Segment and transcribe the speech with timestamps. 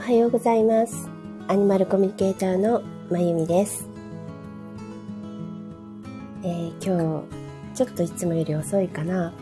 [0.00, 1.10] おはようございます。
[1.46, 3.86] アニマルコミュニケーターのまゆみです。
[6.42, 7.22] えー今
[7.74, 9.34] 日、ちょっといつもより遅いかな。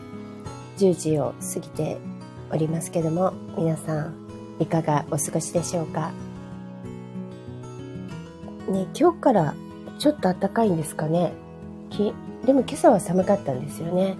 [0.77, 1.97] 10時を過ぎて
[2.51, 4.13] おりますけども、皆さん、
[4.59, 6.11] いかがお過ごしでしょうか？
[8.67, 9.55] ね、今日から
[9.97, 11.31] ちょっと暖かいんですかね。
[11.89, 12.13] き
[12.45, 14.17] でも今朝は寒かったんですよね。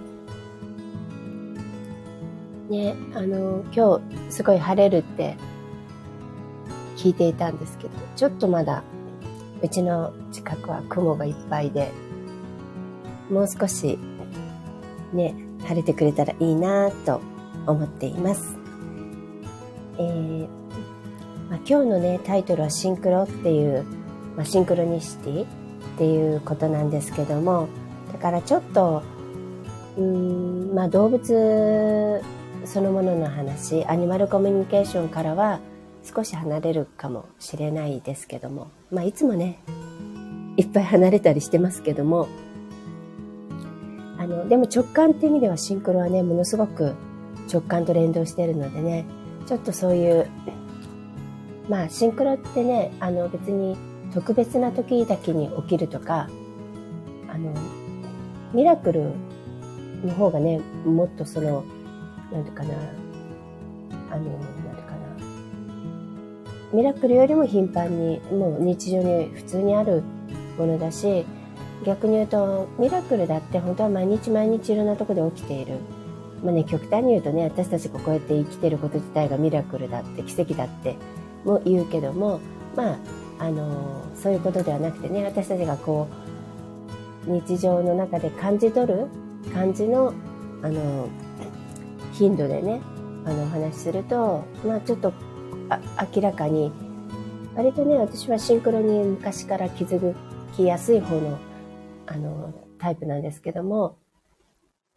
[2.70, 5.36] ね、あの、今日すごい晴れるって
[7.00, 8.82] 聞いていたんですけど、ちょっとまだ
[9.62, 11.90] うちの近くは雲がいっぱいで、
[13.30, 13.98] もう少し
[15.14, 17.22] ね、晴れてくれたらいいなと
[17.66, 18.54] 思っています。
[19.96, 20.48] えー
[21.48, 23.84] まあ、今日のね、タイトルはシンクロっていう、
[24.36, 25.46] まあ、シンクロニシティっ
[25.96, 27.68] ていうことなんですけども、
[28.12, 29.02] だからちょっと、
[29.96, 32.22] うん、まあ動物
[32.66, 35.60] そのものの話、アニマルコミュニケーションからは
[36.02, 39.62] 少し離れるかもしれないですけども、まあいつもね、
[40.56, 42.28] いっぱい離れたりしてますけども、
[44.18, 46.94] あの、でも直感って意味ではシンクロはね、ものすごく
[47.52, 49.06] 直感と連動してるのでね、
[49.46, 50.28] ちょっとそういう、
[51.68, 53.76] まあシンクロってね、あの別に
[54.12, 56.28] 特別な時だけに起きるとか、
[57.28, 57.54] あの、
[58.52, 59.12] ミラクル
[60.04, 61.64] の方がね、もっとその、
[62.32, 62.74] なんていうかな、
[64.10, 64.38] あの、
[66.72, 70.02] ミラクルよりも頻繁に、もう日常に普通にある
[70.56, 71.24] ものだし、
[71.84, 75.78] 逆に言うと、ミラクルだって本当は毎日毎日いろんなとこで起きている。
[76.44, 80.96] まあね、極端に言うとね、私たちがこうやって生きてること自体がミラクルだって、奇跡だって
[81.44, 82.40] も言うけども、
[82.76, 82.98] まあ、
[83.38, 86.08] あの、そういうことではなくてね、私たちがこ
[87.26, 89.06] う、日常の中で感じ取る
[89.52, 90.14] 感じの、
[90.62, 91.08] あの、
[92.12, 92.80] 頻度でね、
[93.24, 95.12] あの、お話しすると、まあちょっと、
[96.14, 96.72] 明らかに、
[97.54, 100.14] 割とね、私はシンクロに昔から気づ
[100.56, 101.38] きやすい方の、
[102.06, 103.96] あの、タイプなんですけども、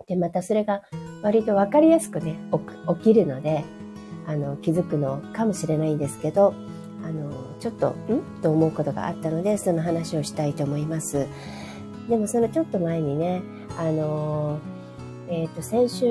[0.07, 0.83] で、またそれが
[1.21, 2.35] 割とわかりやすくね、
[2.97, 3.63] 起きるので、
[4.25, 6.53] あの、気づくのかもしれないんですけど、
[7.03, 8.41] あの、ちょっと、ん？
[8.41, 11.27] と思うことがあったので、その話をしたいと思います。
[12.09, 13.41] でもそのちょっと前にね、
[13.77, 14.59] あの、
[15.29, 16.05] えっ、と、先週、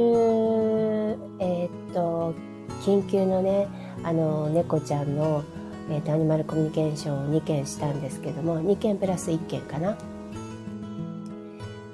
[1.39, 2.35] えっ、と、
[2.83, 3.69] 緊急のね、
[4.03, 5.45] あの、猫ちゃんの、
[5.91, 9.97] えっ、と、アニマルコミュニケーションを2件したんですけども、2件プラス1件かな。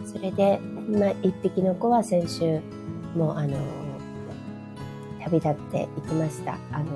[0.05, 0.59] それで、
[0.89, 2.61] まあ、1匹の子は先週、
[3.15, 3.57] もうあの、
[5.21, 6.59] 旅立っていきました。
[6.73, 6.87] あの、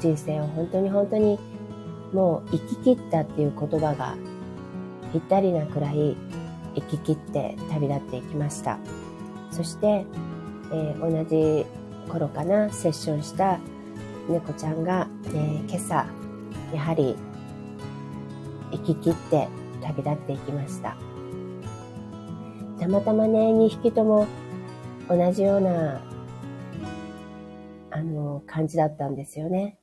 [0.00, 1.38] 人生を本当に本当に、
[2.12, 4.16] もう生き切ったっていう言葉が
[5.12, 6.16] ぴったりなくらい
[6.74, 8.78] 生き切って旅立っていきました。
[9.50, 10.04] そして、
[10.72, 11.66] えー同じ
[12.08, 13.58] 頃かな、セッションした
[14.28, 16.06] 猫ちゃんが、えー今朝、
[16.74, 17.16] やはり
[18.70, 19.48] 生き切って
[19.80, 20.96] 旅立っていきました。
[22.78, 24.26] たまたまね、2匹とも
[25.08, 26.02] 同じような、
[27.90, 29.78] あの、感じだったんですよね。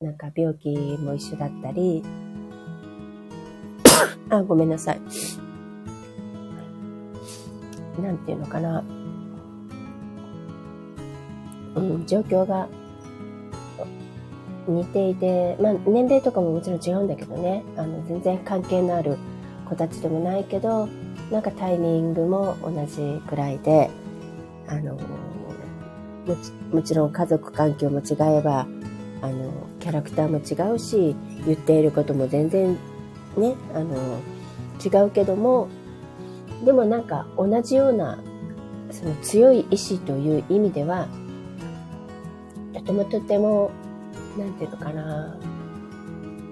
[0.00, 2.02] なんか病気も一緒だったり、
[4.30, 5.00] あ、ごめんなさい。
[8.02, 8.82] なんていうのかな。
[11.76, 12.68] うん、状況が
[14.68, 19.16] 似ていて、まあ年齢とかももちろん違うんだけどね、あの全然関係のある
[19.68, 20.88] 子たちでもないけど、
[21.30, 23.90] なんかタイミングも同じくらいで、
[24.66, 25.00] あの、も
[26.36, 28.66] ちもちろん家族環境も違えば、
[29.22, 32.78] あの、キャラクターも違うし、言っていることも全然
[33.36, 34.20] ね、あの、
[34.84, 35.68] 違うけども、
[36.64, 38.18] でもなんか同じような、
[38.90, 41.08] その強い意志という意味では、
[42.74, 43.70] とてもとても、
[44.38, 45.36] なんていうのかな、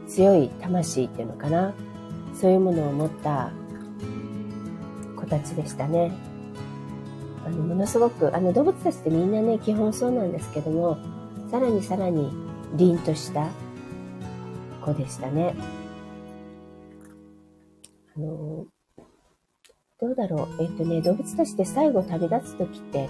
[0.09, 1.73] 強い魂っていうのかな、
[2.35, 3.51] そういうものを持った
[5.17, 6.13] 子たちでしたね。
[7.47, 10.99] あの、ものすごく、あの、動物たちってみんなね、基本そうなんですけども、
[11.50, 12.31] さらにさらに
[12.75, 13.49] 凛とした
[14.85, 15.55] 子でしたね。
[18.17, 18.67] あの、
[20.00, 20.62] どうだろう。
[20.62, 23.09] えっとね、動物たちって最後旅立つ時って、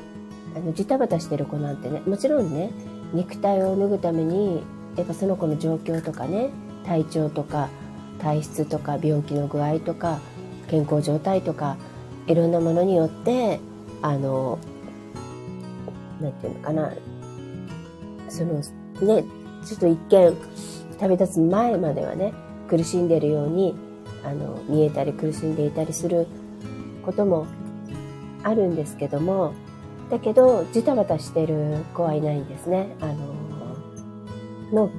[0.54, 2.70] あの、ジタバタしてる子なんてね、もちろんね、
[3.12, 4.62] 肉体を脱ぐために、
[4.96, 6.50] やっぱその子の状況とかね、
[6.84, 7.68] 体調とか、
[8.18, 10.20] 体質とか、病気の具合とか、
[10.68, 11.76] 健康状態とか、
[12.26, 13.60] いろんなものによって、
[14.02, 14.58] あの、
[16.20, 16.92] なんていうのかな、
[18.28, 19.24] その、ね、
[19.64, 20.36] ちょっと一見、
[20.98, 22.32] 旅立つ前まではね、
[22.68, 23.74] 苦しんでるように、
[24.24, 26.26] あの、見えたり苦しんでいたりする
[27.04, 27.46] ことも
[28.42, 29.52] あるんですけども、
[30.10, 32.94] だけど、ジタバタしてる子はいないんですね。
[33.00, 33.14] あの、
[34.72, 34.90] の、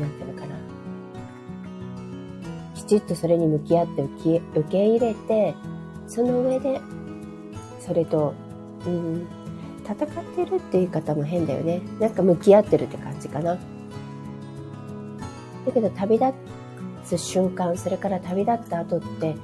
[0.00, 0.54] なんていうのかな。
[2.74, 5.54] きちっとそれに向き合って受け受け入れて、
[6.06, 6.80] その上で、
[7.80, 8.34] それと、
[8.86, 9.26] うん、
[9.84, 11.82] 戦ってるって言い方も変だよね。
[11.98, 13.56] なんか向き合ってるって感じかな。
[15.66, 16.32] だけど旅立
[17.04, 19.34] つ瞬間、それから旅立った後って、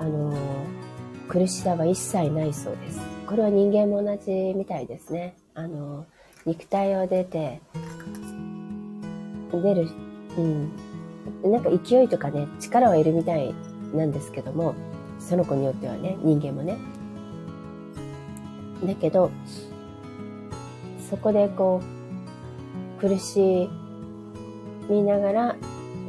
[0.00, 0.32] あの、
[1.28, 3.19] 苦しさは一切ないそうです。
[3.30, 5.36] これは人間も同じみたいですね。
[5.54, 6.04] あの、
[6.46, 7.60] 肉体を出て、
[9.52, 9.88] 出る、
[10.36, 10.72] うん。
[11.44, 13.54] なんか勢いとかね、力はいるみたい
[13.94, 14.74] なんですけども、
[15.20, 16.76] その子によってはね、人間もね。
[18.84, 19.30] だけど、
[21.08, 21.80] そこでこ
[22.98, 23.70] う、苦し
[24.88, 25.56] みながら、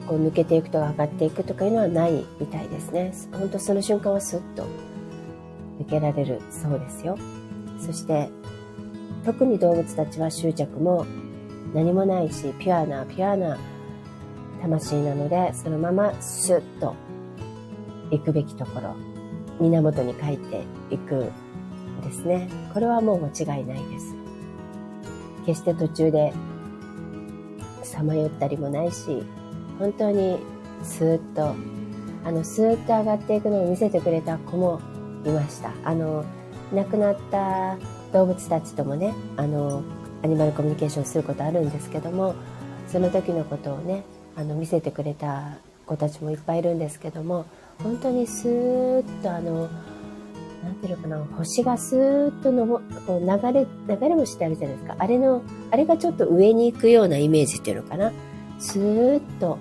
[0.08, 3.14] こう抜けていくとか上がっていくとかいうのはないみたいですね。
[3.32, 4.66] 本当その瞬間はスッと
[5.82, 7.18] 抜けられるそうですよ。
[7.80, 8.30] そして、
[9.26, 11.06] 特に動物たちは執着も
[11.74, 13.58] 何もないし、ピュアな、ピュアな
[14.62, 16.96] 魂なので、そのままスッと
[18.12, 18.96] 行くべきところ、
[19.60, 22.50] 源に帰っていくんですね。
[22.74, 24.16] これはもう間違いないです。
[25.46, 26.34] 決して途中で
[27.84, 29.24] さまよったりもないし、
[29.80, 30.40] 本当に
[30.84, 31.56] スーッと、
[32.24, 34.80] あの、スーッと上がっていくのを見せてくれた子も
[35.30, 35.72] いました。
[35.84, 36.26] あの、
[36.74, 37.78] 亡くなった
[38.14, 39.84] 動物たちともね、あの、
[40.24, 42.36] アニマルコミュニケーションすることあるんですけども、
[42.88, 44.04] その時のことをね、
[44.36, 47.46] あの、見せてくれた子たちもいっぱいいるんですけども、
[47.84, 49.70] 本当にスーッとあの、
[50.64, 54.96] なんていうのかな、星がスーッとのぼこう流れ、流れ星ってあるじゃないですか。
[55.00, 55.42] あれの、
[55.72, 58.12] あれがちょっと上に行くようなイメージっていうのかな。
[58.60, 59.58] スーッと、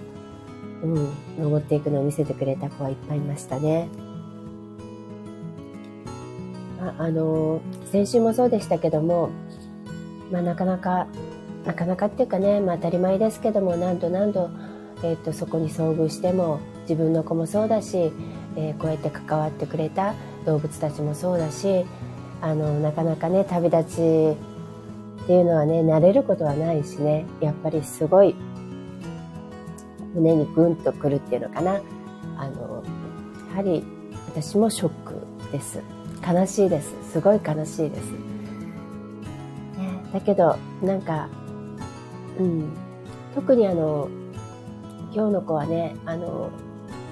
[0.82, 1.08] うん、
[1.38, 3.88] 登っていくのを見せてくれた子はいっぱいいましたね。
[7.00, 7.60] あの、
[7.90, 9.30] 先週もそうでしたけども、
[10.30, 11.06] まあなかなか、
[11.64, 14.50] なかなかっていうかね、まあ当たり前ですけども、何度何度、
[15.02, 18.12] えっ、ー、と、そこに遭遇しても、自分の子もそうだし、
[18.56, 20.14] えー、こうやって関わってくれた
[20.44, 21.86] 動物たちもそうだし
[22.40, 24.36] あのなかなかね旅立ち
[25.22, 28.34] っていうのはね慣れることはないしねやっぱりすごい
[30.14, 31.80] 胸にグンとくるっていうのかな。
[32.36, 32.82] あの
[33.50, 33.84] やはり
[34.34, 35.14] 私もショック
[35.52, 35.80] です。
[36.26, 38.18] 悲しいですすごい悲しいです、ね、
[40.12, 41.28] だけどなんか
[42.38, 42.76] うん
[43.34, 44.08] 特にあの
[45.12, 46.50] 今日の子はねあの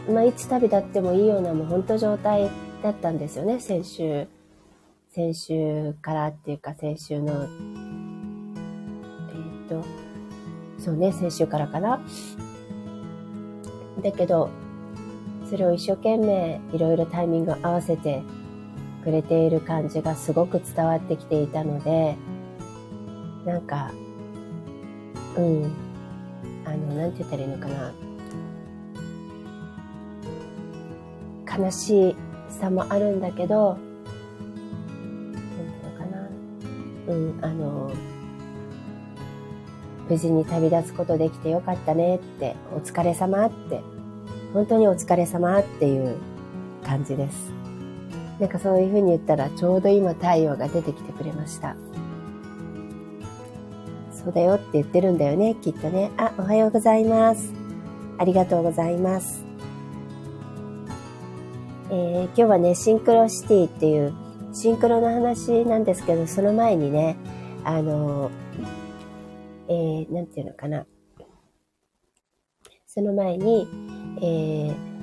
[0.08, 2.50] まあ、いつ旅立ってもいいようなもう本当状態
[2.82, 4.26] だったんですよね、先週。
[5.10, 9.84] 先週からっていうか、先週の、えっ、ー、と、
[10.78, 12.00] そうね、先週からかな。
[14.02, 14.48] だけど、
[15.50, 18.22] それを一生懸命いろいろタイミングを合わせて
[19.08, 22.14] くれている感じがすごく伝わってきていたので、
[23.46, 23.90] なんか、
[25.34, 25.72] うん、
[26.66, 27.94] あの、なんて言ったらいいのかな。
[31.58, 32.14] 悲し
[32.50, 36.28] さもあるんだけど、なんていうのかな。
[37.14, 37.90] うん、あの、
[40.10, 43.80] 無事に旅立つことできてよかったねって、お疲れ様って、
[44.52, 46.18] 本当にお疲れ様っていう
[46.84, 47.57] 感じです。
[48.40, 51.76] なんかそういうふうに言ったらちょうど今太陽が出てきてくれました。
[54.12, 56.10] そうだよって言ってるんだよね、きっとね。
[56.16, 57.52] あ、おはようございます。
[58.18, 59.44] ありがとうございます。
[61.90, 64.12] えー、今日はね、シンクロシティっていう
[64.52, 67.16] シンクロの話なんですけど、その前にね、
[67.64, 68.30] あの、
[69.68, 70.86] えー、なんていうのかな。
[72.86, 73.68] その前に、
[74.16, 74.97] えー、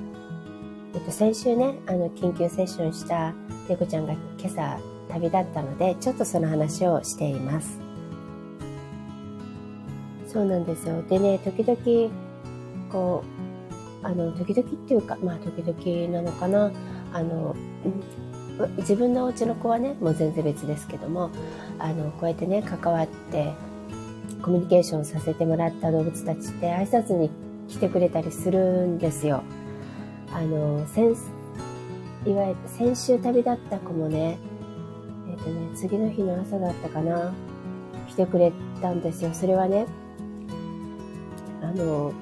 [0.96, 3.34] えっと、先週ね、あの、緊急セッションした
[3.68, 7.78] 猫ちゃんが今朝旅立ったので、ちょっとその話をしています。
[10.26, 11.02] そうなんですよ。
[11.02, 12.10] でね、時々、
[12.90, 13.22] こ
[14.02, 16.72] う、あの、時々っていうか、まあ、時々なのかな。
[17.12, 17.54] あの、
[18.78, 21.30] 自分のお家の子はね、もう全然別ですけども、
[21.78, 23.52] あの、こうやってね、関わって、
[24.40, 27.30] コミュニケーションさせてもらった動物たちって挨拶に
[27.68, 29.42] 来てくれたりするんですよ。
[30.36, 31.16] あの、先、
[32.26, 34.36] いわゆる先週旅立った子もね、
[35.30, 37.32] えっ、ー、とね、次の日の朝だったかな、
[38.06, 38.52] 来てくれ
[38.82, 39.32] たんですよ。
[39.32, 39.86] それはね、
[41.62, 42.12] あの、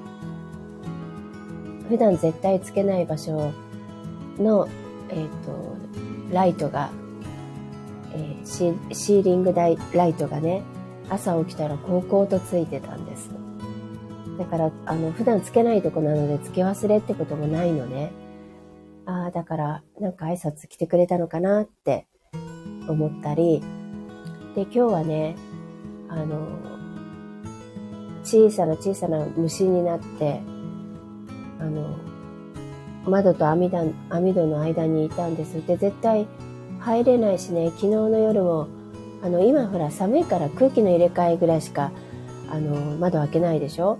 [1.89, 3.51] 普段絶対つけない場所
[4.39, 4.69] の、
[5.09, 5.75] えっ、ー、と、
[6.31, 6.91] ライトが、
[8.13, 10.63] えー、シーリングライトがね、
[11.09, 13.29] 朝起きたら高校とついてたんです。
[14.37, 18.11] だから、あの、普段つけないとこなので、つけ忘れってこともないのね。
[19.05, 22.07] ああ、だから、なんか挨拶来てくれたのかなって
[22.89, 23.61] 思ったり、
[24.55, 25.35] で、今日はね、
[26.09, 26.47] あの、
[28.23, 30.41] 小さな小さな虫になって、
[31.59, 31.95] あの、
[33.05, 35.65] 窓と網だ網戸の間にいたんです。
[35.65, 36.27] で、絶対
[36.79, 38.67] 入れないしね、昨日の夜も、
[39.23, 41.91] あの、今ほら寒いから空気の入れ替えぐらいしか、
[42.49, 43.97] あの、窓開けないでしょ？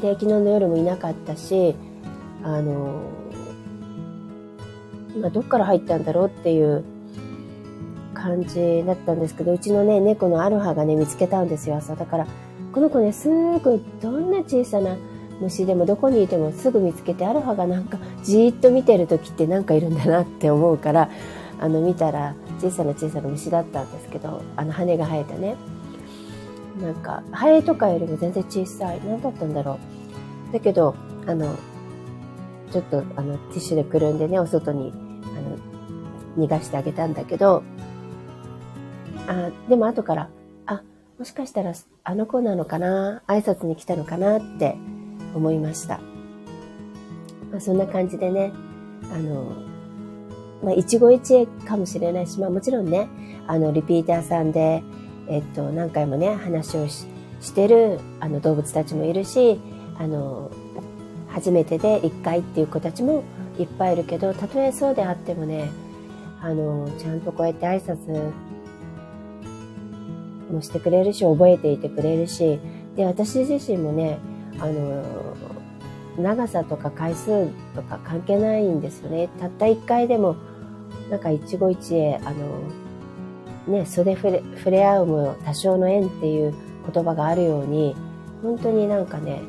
[0.00, 1.74] で、昨日の夜もいなかったし、
[2.42, 3.02] あの、
[5.20, 6.84] まあ、どっから入ったんだろうっていう
[8.14, 11.94] 感じだったんですけど、うちのね、猫のアルファがね、見つけたんですよ、朝。
[11.94, 12.26] だから、
[12.72, 14.96] この子ね、すぐどんな小さな
[15.40, 21.10] 虫でもどこにいてもすぐ見つけて、アルファがなんかじーっと見てる時ってなんかいるんだなって思うから、
[21.60, 25.56] あの、見たら小さな小さな虫だったんですけど、あの、羽が生えてね。
[26.80, 29.00] なんか、ハエとかよりも全然小さい。
[29.04, 29.78] 何だったんだろ
[30.50, 30.52] う。
[30.52, 30.94] だけど、
[31.26, 31.54] あの、
[32.70, 34.92] ちょっと、あの、ティッシュでくるんでね、お外に、
[36.36, 37.62] あの、逃がしてあげたんだけど、
[39.26, 40.30] あ、でも後から、
[40.66, 40.82] あ、
[41.18, 41.72] もしかしたら
[42.04, 44.76] あの子なのかな挨拶に来たのかなって
[45.34, 46.00] 思いました。
[47.50, 48.52] まあ、そんな感じでね、
[49.12, 49.52] あの、
[50.62, 53.08] まあ、一期一会かもしれないし、まあもちろんね、
[53.46, 54.82] あの、リピーターさんで、
[55.28, 57.06] えっと、何回もね、話をし
[57.54, 59.60] てる、あの、動物たちもいるし、
[59.98, 60.50] あの、
[61.28, 63.24] 初めてで一回っていう子たちも
[63.58, 65.70] いっぱいいるけど、たとえそうであってもね、
[66.40, 68.32] あの、ちゃんとこうやって挨拶
[70.50, 72.58] もしてくれるし、覚えていてくれるし、
[72.96, 74.18] で、私自身もね、
[74.58, 75.02] あの、
[76.18, 79.28] 長さとか回数とか関係ないんですよね。
[79.40, 80.36] たった一回でも、
[81.10, 82.81] なんか一期一会、あの、
[83.66, 86.54] ね、袖触れ触れ合うも多少の縁っていう
[86.92, 87.94] 言葉があるように、
[88.42, 89.40] 本当になんかね、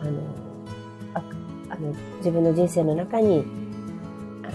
[0.00, 0.20] あの、
[1.14, 1.22] あ
[1.70, 3.44] あの自分の人生の中に、
[4.42, 4.48] あ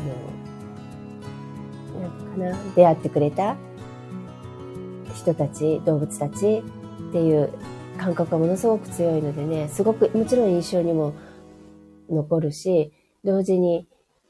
[1.98, 2.12] の、なん
[2.52, 3.56] かな、出会ってくれた
[5.16, 6.64] 人たち、動物たち
[7.10, 7.50] っていう
[7.98, 11.14] 感覚がものすごく強いのでね、すごく、もちろん印象にも
[12.10, 12.92] 残るし、
[13.24, 13.88] 同時に、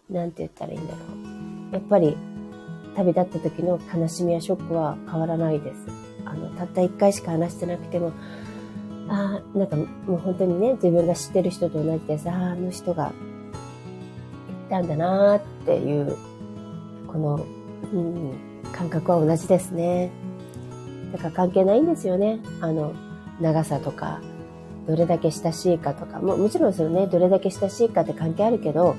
[0.10, 1.00] なんて言ったらいいんだろ
[1.72, 1.74] う。
[1.74, 2.18] やっぱり、
[2.96, 5.86] 旅立った時の悲しみやショックは変わらないです。
[6.26, 8.12] あの、たった一回しか話してなくても、
[9.10, 13.14] ああ、なんかもう本当にね、自分が知ってる人と同じでさ、ああの人が行っ
[14.70, 16.16] たんだなーっていう、
[17.08, 17.46] この、
[17.94, 18.34] うん、
[18.72, 20.12] 感覚は同じですね。
[21.12, 22.40] だから関係ないんですよね。
[22.62, 22.94] あの、
[23.40, 24.22] 長さとか、
[24.88, 28.96] どれだけ親しいかとか、ももちろんそのね、どれだけ親しいかって関係あるけど、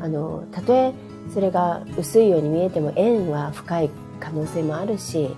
[0.00, 0.92] あの、たとえ
[1.32, 5.34] それが薄いように見えても縁は深い可能性もあるし、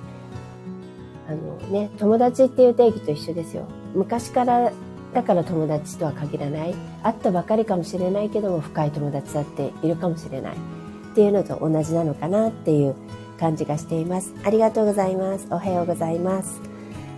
[1.29, 3.67] あのね、友達っていう定義と一緒ですよ。
[3.95, 4.73] 昔から
[5.15, 6.75] だから友達とは限らない。
[7.03, 10.55] 会ったばかりかもしれないけども深い友達だっているかもしれない。
[10.55, 12.95] っていうのと同じなのかなっていう
[13.39, 14.35] 感じがしています。
[14.45, 15.47] ありがとうございます。
[15.51, 16.61] おはようございます。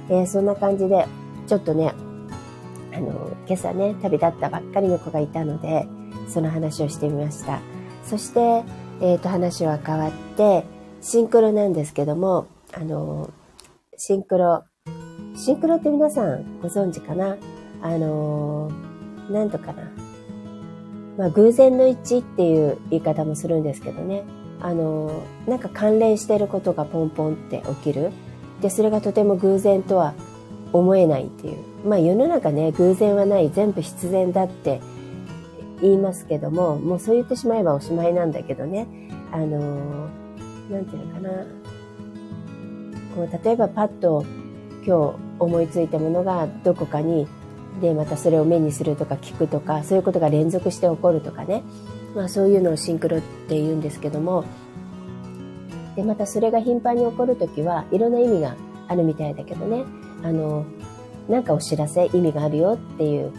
[0.09, 1.07] えー、そんな感じで、
[1.47, 1.95] ちょっとね、
[2.93, 5.87] あの、今朝ね、旅立ったばっかりの子がいたので、
[6.29, 7.61] その話をしてみました。
[8.05, 8.65] そして、
[9.01, 10.65] えっ、ー、と、話は変わって、
[11.01, 13.31] シンクロなんですけども、あの、
[13.97, 14.65] シンクロ、
[15.37, 17.37] シンクロって皆さんご存知かな？
[17.83, 18.71] あの、
[19.31, 19.91] なんとかな？
[21.19, 24.25] まあ、偶然の一致っていう言い方もするんですけどね。
[24.61, 28.11] あの、なんか関連してることがポンポンって起きる。
[28.61, 30.15] で、それがとても偶然とは
[30.73, 31.59] 思えないっていう。
[31.85, 34.81] まあ世の中ね、偶然はない、全部必然だって
[35.85, 38.87] 言いますけども、もうそう言ってしまえばおしまいなんだけどね。
[39.33, 40.09] あの、
[40.71, 41.31] なんていうのかな。
[43.15, 44.25] こう、例えばパッと
[44.87, 47.27] 今日思いついたものがどこかに
[47.81, 51.63] でまたそれを目にするとか聞くとかそういうことが連続して起こるとかね
[52.15, 54.45] まあ、そういうのをシンクロって言うんですけども
[55.97, 58.57] でまたそれが頻繁に起こるときはいろんな意味が
[58.89, 59.85] あるみたいだけどね
[60.23, 60.65] あの
[61.29, 63.33] なんかお知らせ意味があるよっていう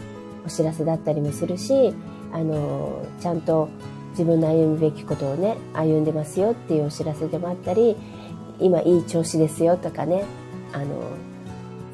[0.44, 1.94] お知らせだったりもするし
[2.32, 3.68] あのちゃんと
[4.10, 7.96] 自分の歩むべきことをね歩んでますよっていうお知らせでもあったり
[8.58, 10.24] 今いい調子ですよとかね
[10.72, 11.02] あの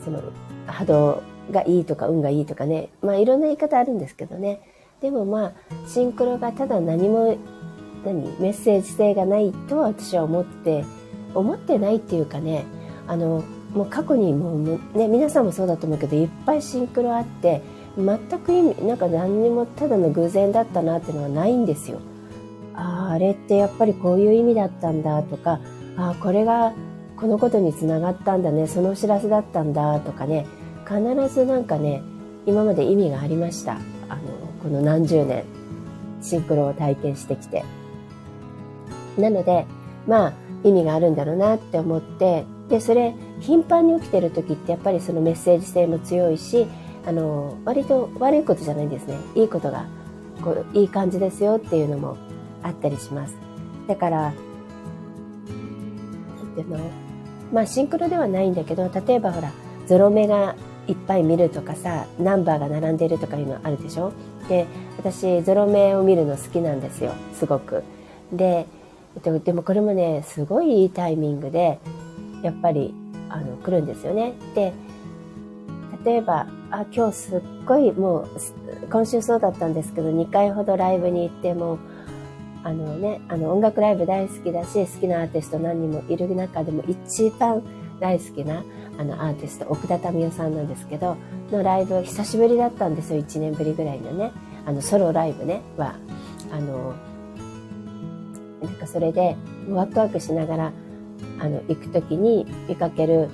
[0.04, 0.22] その
[0.66, 4.60] 波動がいいとか運がいいとかねまあいろんな言い方あるんですけどね。
[5.00, 5.52] でもまあ
[5.88, 7.36] シンクロがただ何も
[8.04, 10.84] 何メッセージ性がないとは私は思って
[11.34, 12.64] 思ってないっていうかね
[13.08, 13.42] あの
[13.74, 17.62] もう過去にもうね皆さんもそうだと思うけどいっぱいシンクロあって
[17.96, 22.00] 全く意味なんか何にもただの偶然だったなっていうのはないんですよ。
[22.75, 25.61] あああれってやっぱりこういう意味だったんだとか
[25.96, 26.72] ああこれが
[27.16, 30.46] このことにつながったんだねそのお知らせだったんだとかね
[30.87, 30.99] 必
[31.32, 32.02] ずなんかね
[32.46, 33.75] 今まで意味がありました
[34.08, 34.22] あの
[34.62, 35.44] この何十年
[36.20, 37.64] シンクロを体験してきて
[39.18, 39.66] なので
[40.06, 40.32] まあ
[40.64, 46.66] 意味があるんだろうなって思ってでそれ頻繁に起きてる時ってやっぱりそのメッセージ性も強いし
[47.04, 49.16] あの、割と悪いことじゃないんですね。
[49.35, 49.87] いいことが、
[50.42, 52.16] こう、いい感じですよっていうのも
[52.62, 53.37] あったりします。
[53.88, 54.35] だから、なん
[56.54, 56.78] ていうの？
[57.52, 59.50] まあ、シンクロではないんだけど、例えばほら、
[59.87, 60.54] ゾロ目が
[60.87, 64.12] いっぱい見るとかさ、ナンバーが並んでるとかいうのあるでしょ？
[64.49, 64.66] で、
[64.97, 67.12] 私、ゾロ目を見るの好きなんですよ。
[67.35, 67.82] すごく。
[68.32, 68.66] で、
[69.16, 71.78] えっと、でもこれもね、すごいいいタイミングで、
[72.42, 72.94] やっぱり、
[73.28, 74.35] あの、来るんですよね。
[74.54, 74.73] で、
[76.04, 78.26] 例えば、あ、今日すっごいもう、
[78.91, 81.79] 今週そうだったんですけど、2回ほどライブに行っても、
[82.64, 87.62] あのね、あの音楽ライブ大好きだし、好きなアーティスト何人もいる中でも一番
[88.00, 88.64] 大好きな
[88.99, 91.17] あのアーティスト、奥田民生さんなんですけど、
[91.50, 94.33] のライブ久しぶりだったんですよ、1年ぶりぐらいのね。
[94.64, 95.97] あの、ソロライブね、は、
[96.50, 96.95] あの、
[98.62, 99.37] なんかそれで、
[99.69, 100.73] ワクワクしながら、
[101.38, 103.29] あの、行くときに見かける、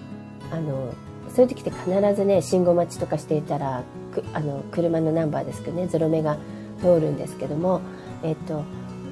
[0.51, 0.93] あの、
[1.35, 3.83] そういう時って必ずね、信号待ちとかしていたら、
[4.33, 6.39] あの、車のナンバーですけどね、ゾロ目が
[6.81, 7.81] 通るんですけども、
[8.23, 8.63] えっと、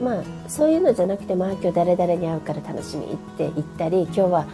[0.03, 4.47] まあ、そういうのじゃなくて、まあ、今日誰々に会うから楽しみって言ったり、今日は、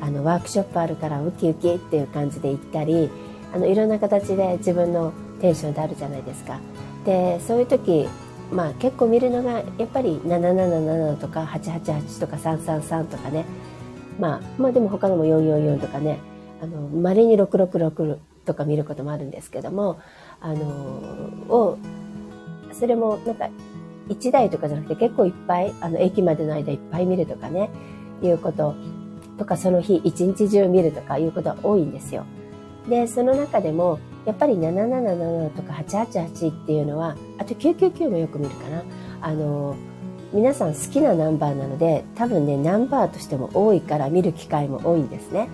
[0.00, 3.10] あの、ワークショップあるからウキウキっていう感じで行ったり、
[3.54, 6.58] あの、いろんな形で自分のテンションであるじゃないですか。
[7.04, 8.08] で、そういう時、
[8.52, 13.44] まあ結構見るのが、やっぱり777とか888とか333とかね。
[14.18, 16.18] まあ、まあでも他のも444とかね、
[16.62, 19.98] あの、稀に666とか見ることもあるんですけども、
[20.40, 20.64] あの、
[21.48, 21.78] を、
[22.72, 23.48] それもなんか
[24.08, 27.70] 1台とかじゃなくて結構いっぱい、あの、駅までの間いっぱい見るとかね、
[28.22, 28.74] いうこと
[29.38, 32.24] とか、その日一日中見るとかいうことは多いんですよ。
[32.88, 38.82] で、その中でも、やっぱり777とか888っていうのは、あと999もよく見るかな。
[39.22, 39.76] あの、
[40.32, 45.48] 皆さん好きなナンバーなので、多分ね、ナンバーとしても多いから見る機会も多いんですね。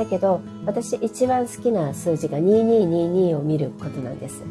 [0.00, 4.42] だけど、私一番好きな数字が2222を見ることなんです。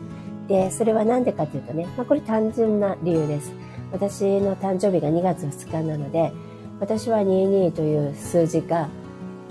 [0.47, 3.51] で、それは何でかというとね、まあ、これ単純な理由です。
[3.91, 6.31] 私の誕生日が2月2日なので、
[6.79, 8.89] 私は22という数字が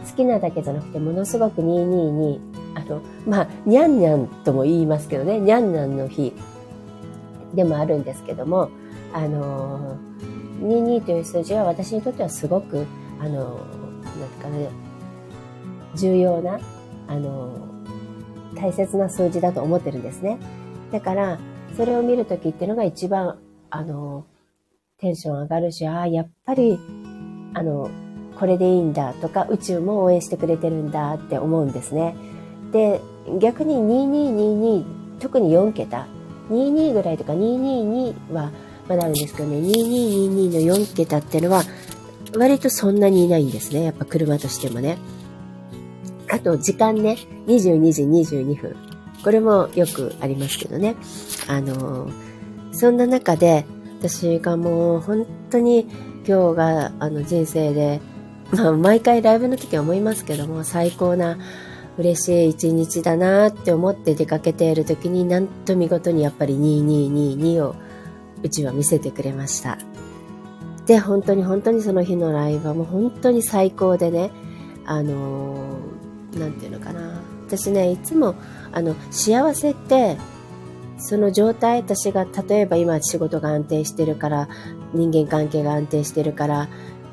[0.08, 2.40] 好きなだけじゃなくて、ものすごく22に、
[2.76, 6.32] あの、まあ、にゃんにゃんとも言いますけどね、にゃんにゃんの日
[7.54, 8.70] でもあるんですけども、
[9.12, 9.96] あの、
[10.62, 12.86] 22という数字は私にとってはすごく、
[13.20, 13.58] あの、なん
[14.04, 14.68] ていうかね、
[15.98, 16.58] 重要な、
[17.06, 17.68] あの、
[18.54, 20.38] 大切な数字だと思ってるんですね。
[20.92, 21.38] だから、
[21.76, 23.38] それを見るときっていうのが一番、
[23.70, 24.24] あの、
[24.98, 26.78] テンション上がるし、ああ、やっぱり、
[27.54, 27.90] あの、
[28.38, 32.16] これでいいんだとか、宇宙も応援してくれてるんだって思うんですね。
[32.72, 33.00] で、
[33.38, 36.06] 逆に2222、特に4桁、
[36.50, 38.50] 22ぐらいとか222は
[38.88, 41.62] まだあるんですけどね、2222の4桁っていうのは、
[42.36, 43.84] 割とそんなにいないんですね。
[43.84, 44.98] やっぱ車としてもね。
[46.30, 48.02] あと、時間ね、22時
[48.36, 48.76] 22分。
[49.22, 50.96] これもよくありますけどね。
[51.48, 52.08] あの、
[52.72, 53.64] そんな中で、
[54.00, 55.88] 私がもう本当に
[56.26, 58.00] 今日があの人生で、
[58.52, 61.36] まあ毎回ライブの時は思いますけども、最高な
[61.98, 67.74] 嬉しい一日だなって思って出かけている時になんと見事にやっぱり2222を
[68.42, 69.78] うちは見せてくれました。
[70.86, 74.30] で、本当に本当にその日のライブはもう本当に最高でね、
[74.86, 75.77] あのー、
[76.34, 77.20] なんていうのかな。
[77.46, 78.34] 私ね、いつも
[78.72, 80.16] あの、幸せって、
[80.98, 84.48] その状態、私が例えば今仕事が安定してるから、
[84.92, 86.68] 人間関係が安定してるから、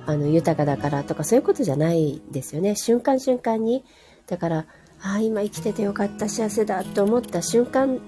[0.05, 2.75] あの、豊かだからとかそういうことじゃないですよね。
[2.75, 3.83] 瞬間瞬間に。
[4.27, 4.65] だから、
[5.01, 7.99] ああ、今生きててよかった、幸せだと思った瞬間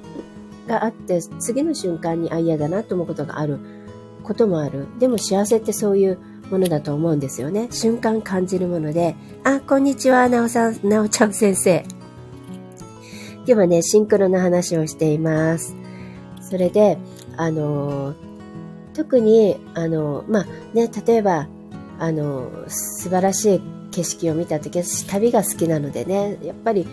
[0.68, 3.60] があって、次の瞬間に、あ、嫌だなと思うことがある
[4.24, 4.88] こともある。
[5.00, 7.68] でも幸せってそういうものだと思うんですよね。
[7.72, 11.84] 瞬間感じるもので、あ、こんにちは、なおさん、なおちゃん先生。
[13.38, 15.76] 今日はね、シンクロの話をしています。
[16.42, 16.98] それで、
[17.38, 18.16] あの、
[18.94, 21.48] 特に、あの、まあ、ね、例えば、
[22.00, 26.86] あの、素晴らしい景色を見たとき、私旅が好きなのでね、やっぱり